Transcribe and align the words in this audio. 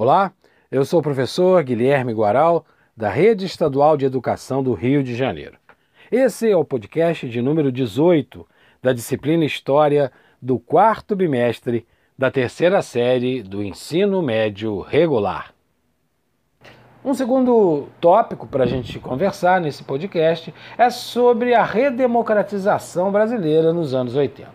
Olá, 0.00 0.32
eu 0.70 0.82
sou 0.82 1.00
o 1.00 1.02
professor 1.02 1.62
Guilherme 1.62 2.14
Guaral, 2.14 2.64
da 2.96 3.10
Rede 3.10 3.44
Estadual 3.44 3.98
de 3.98 4.06
Educação 4.06 4.62
do 4.62 4.72
Rio 4.72 5.04
de 5.04 5.14
Janeiro. 5.14 5.58
Esse 6.10 6.50
é 6.50 6.56
o 6.56 6.64
podcast 6.64 7.28
de 7.28 7.42
número 7.42 7.70
18 7.70 8.48
da 8.82 8.94
disciplina 8.94 9.44
História 9.44 10.10
do 10.40 10.58
quarto 10.58 11.14
bimestre 11.14 11.86
da 12.16 12.30
terceira 12.30 12.80
série 12.80 13.42
do 13.42 13.62
ensino 13.62 14.22
médio 14.22 14.80
regular. 14.80 15.52
Um 17.04 17.12
segundo 17.12 17.86
tópico 18.00 18.46
para 18.46 18.64
a 18.64 18.66
gente 18.66 18.98
conversar 18.98 19.60
nesse 19.60 19.84
podcast 19.84 20.54
é 20.78 20.88
sobre 20.88 21.52
a 21.52 21.62
redemocratização 21.62 23.12
brasileira 23.12 23.70
nos 23.70 23.92
anos 23.92 24.16
80. 24.16 24.48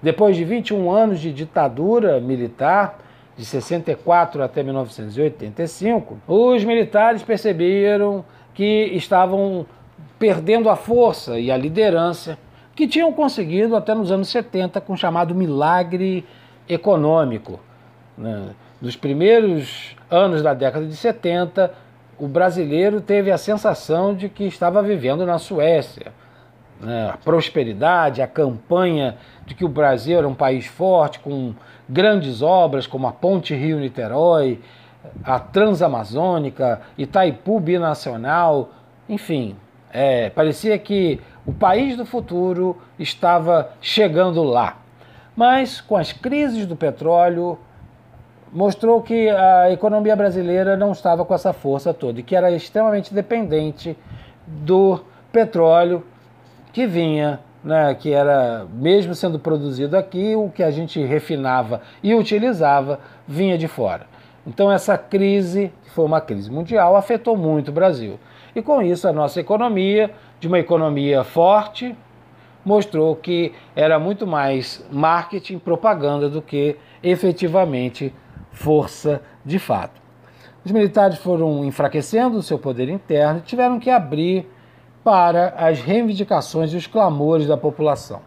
Depois 0.00 0.36
de 0.36 0.44
21 0.44 0.88
anos 0.88 1.18
de 1.18 1.32
ditadura 1.32 2.20
militar, 2.20 3.00
de 3.36 3.44
64 3.44 4.42
até 4.42 4.62
1985, 4.62 6.18
os 6.26 6.64
militares 6.64 7.22
perceberam 7.22 8.24
que 8.54 8.90
estavam 8.92 9.66
perdendo 10.18 10.70
a 10.70 10.76
força 10.76 11.38
e 11.38 11.50
a 11.50 11.56
liderança 11.56 12.38
que 12.74 12.86
tinham 12.86 13.12
conseguido 13.12 13.76
até 13.76 13.94
nos 13.94 14.10
anos 14.10 14.28
70 14.28 14.80
com 14.80 14.92
o 14.92 14.96
chamado 14.96 15.34
milagre 15.34 16.24
econômico. 16.68 17.60
Né? 18.16 18.50
Nos 18.80 18.96
primeiros 18.96 19.96
anos 20.10 20.42
da 20.42 20.54
década 20.54 20.86
de 20.86 20.96
70, 20.96 21.72
o 22.18 22.28
brasileiro 22.28 23.00
teve 23.00 23.30
a 23.30 23.38
sensação 23.38 24.14
de 24.14 24.28
que 24.28 24.44
estava 24.44 24.82
vivendo 24.82 25.26
na 25.26 25.38
Suécia. 25.38 26.12
Né? 26.80 27.10
A 27.10 27.16
prosperidade, 27.16 28.22
a 28.22 28.26
campanha 28.26 29.16
de 29.46 29.54
que 29.54 29.64
o 29.64 29.68
Brasil 29.68 30.18
era 30.18 30.28
um 30.28 30.34
país 30.34 30.66
forte, 30.66 31.18
com 31.20 31.54
grandes 31.88 32.42
obras 32.42 32.86
como 32.86 33.06
a 33.06 33.12
Ponte 33.12 33.54
Rio-Niterói, 33.54 34.60
a 35.22 35.38
Transamazônica, 35.38 36.80
Itaipu 36.96 37.60
Binacional, 37.60 38.70
enfim, 39.08 39.56
é, 39.92 40.30
parecia 40.30 40.78
que 40.78 41.20
o 41.46 41.52
país 41.52 41.96
do 41.96 42.06
futuro 42.06 42.76
estava 42.98 43.70
chegando 43.80 44.42
lá. 44.42 44.78
Mas 45.36 45.80
com 45.80 45.96
as 45.96 46.12
crises 46.12 46.66
do 46.66 46.74
petróleo, 46.74 47.58
mostrou 48.52 49.02
que 49.02 49.28
a 49.28 49.70
economia 49.72 50.14
brasileira 50.14 50.76
não 50.76 50.92
estava 50.92 51.24
com 51.24 51.34
essa 51.34 51.52
força 51.52 51.92
toda 51.92 52.20
e 52.20 52.22
que 52.22 52.36
era 52.36 52.50
extremamente 52.52 53.12
dependente 53.12 53.96
do 54.46 55.00
petróleo 55.32 56.04
que 56.74 56.86
vinha 56.86 57.40
né, 57.62 57.94
que 57.94 58.12
era, 58.12 58.66
mesmo 58.74 59.14
sendo 59.14 59.38
produzido 59.38 59.96
aqui, 59.96 60.34
o 60.34 60.50
que 60.50 60.62
a 60.62 60.70
gente 60.70 61.02
refinava 61.02 61.80
e 62.02 62.14
utilizava 62.14 63.00
vinha 63.26 63.56
de 63.56 63.66
fora. 63.66 64.06
Então, 64.46 64.70
essa 64.70 64.98
crise, 64.98 65.72
que 65.84 65.90
foi 65.90 66.04
uma 66.04 66.20
crise 66.20 66.50
mundial, 66.50 66.96
afetou 66.96 67.36
muito 67.36 67.68
o 67.68 67.72
Brasil. 67.72 68.20
E 68.54 68.60
com 68.60 68.82
isso, 68.82 69.08
a 69.08 69.12
nossa 69.12 69.40
economia, 69.40 70.10
de 70.38 70.46
uma 70.48 70.58
economia 70.58 71.24
forte, 71.24 71.96
mostrou 72.62 73.16
que 73.16 73.52
era 73.74 73.98
muito 73.98 74.26
mais 74.26 74.84
marketing, 74.90 75.58
propaganda 75.58 76.28
do 76.28 76.42
que 76.42 76.76
efetivamente 77.02 78.12
força 78.50 79.22
de 79.44 79.58
fato. 79.58 80.02
Os 80.64 80.72
militares 80.72 81.18
foram 81.18 81.64
enfraquecendo 81.64 82.36
o 82.36 82.42
seu 82.42 82.58
poder 82.58 82.88
interno 82.88 83.38
e 83.38 83.42
tiveram 83.42 83.78
que 83.78 83.90
abrir 83.90 84.46
para 85.04 85.54
as 85.58 85.80
reivindicações 85.80 86.72
e 86.72 86.76
os 86.76 86.86
clamores 86.86 87.46
da 87.46 87.56
população. 87.56 88.22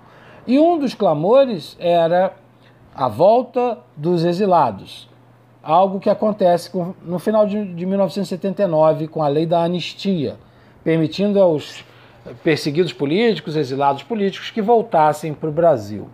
E 0.46 0.60
um 0.60 0.78
dos 0.78 0.94
clamores 0.94 1.76
era 1.80 2.34
a 2.96 3.08
volta 3.10 3.80
dos 3.96 4.24
exilados, 4.24 5.10
algo 5.62 6.00
que 6.00 6.10
acontece 6.10 6.72
no 7.04 7.20
final 7.20 7.46
de 7.46 7.58
1979 7.58 9.08
com 9.08 9.22
a 9.22 9.28
lei 9.28 9.46
da 9.46 9.64
anistia, 9.64 10.38
permitindo 10.84 11.42
aos 11.42 11.84
perseguidos 12.44 12.94
políticos, 12.94 13.56
exilados 13.56 14.04
políticos, 14.04 14.52
que 14.52 14.62
voltassem 14.62 15.34
para 15.34 15.50
o 15.50 15.52
Brasil. 15.52 16.08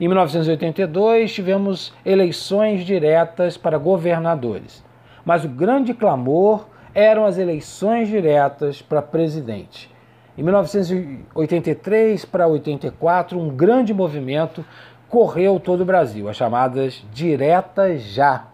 Em 0.00 0.08
1982, 0.08 1.32
tivemos 1.32 1.92
eleições 2.04 2.84
diretas 2.84 3.56
para 3.56 3.78
governadores, 3.78 4.84
mas 5.24 5.44
o 5.44 5.48
grande 5.48 5.92
clamor 5.94 6.66
eram 6.94 7.24
as 7.24 7.38
eleições 7.38 8.08
diretas 8.08 8.80
para 8.80 9.02
presidente. 9.02 9.93
Em 10.36 10.42
1983 10.42 12.24
para 12.24 12.48
84, 12.48 13.38
um 13.38 13.50
grande 13.50 13.94
movimento 13.94 14.64
correu 15.08 15.60
todo 15.60 15.82
o 15.82 15.84
Brasil, 15.84 16.28
as 16.28 16.36
chamadas 16.36 17.04
diretas 17.12 18.02
já. 18.02 18.46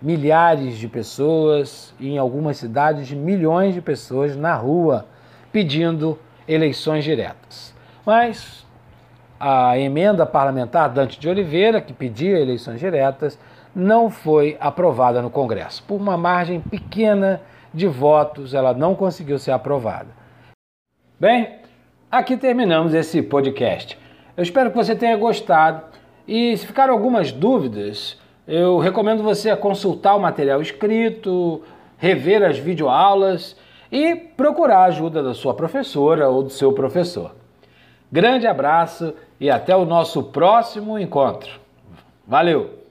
Milhares 0.00 0.78
de 0.78 0.86
pessoas, 0.86 1.92
em 2.00 2.16
algumas 2.16 2.58
cidades, 2.58 3.10
milhões 3.10 3.74
de 3.74 3.80
pessoas 3.80 4.36
na 4.36 4.54
rua 4.54 5.06
pedindo 5.50 6.16
eleições 6.46 7.02
diretas. 7.02 7.74
Mas 8.06 8.64
a 9.40 9.76
emenda 9.76 10.24
parlamentar 10.24 10.90
Dante 10.90 11.18
de 11.18 11.28
Oliveira, 11.28 11.80
que 11.80 11.92
pedia 11.92 12.38
eleições 12.38 12.78
diretas, 12.78 13.36
não 13.74 14.08
foi 14.08 14.56
aprovada 14.60 15.20
no 15.20 15.28
Congresso. 15.28 15.82
Por 15.82 15.96
uma 16.00 16.16
margem 16.16 16.60
pequena 16.60 17.40
de 17.72 17.88
votos, 17.88 18.54
ela 18.54 18.72
não 18.72 18.94
conseguiu 18.94 19.40
ser 19.40 19.50
aprovada. 19.50 20.23
Bem, 21.18 21.60
aqui 22.10 22.36
terminamos 22.36 22.92
esse 22.92 23.22
podcast. 23.22 23.96
Eu 24.36 24.42
espero 24.42 24.70
que 24.70 24.76
você 24.76 24.96
tenha 24.96 25.16
gostado 25.16 25.80
e 26.26 26.56
se 26.56 26.66
ficaram 26.66 26.92
algumas 26.92 27.30
dúvidas, 27.30 28.20
eu 28.48 28.78
recomendo 28.78 29.22
você 29.22 29.54
consultar 29.54 30.16
o 30.16 30.20
material 30.20 30.60
escrito, 30.60 31.62
rever 31.98 32.42
as 32.42 32.58
videoaulas 32.58 33.56
e 33.92 34.16
procurar 34.16 34.78
a 34.78 34.84
ajuda 34.86 35.22
da 35.22 35.34
sua 35.34 35.54
professora 35.54 36.28
ou 36.28 36.42
do 36.42 36.50
seu 36.50 36.72
professor. 36.72 37.32
Grande 38.10 38.48
abraço 38.48 39.14
e 39.38 39.48
até 39.48 39.74
o 39.76 39.84
nosso 39.84 40.20
próximo 40.24 40.98
encontro. 40.98 41.60
Valeu! 42.26 42.83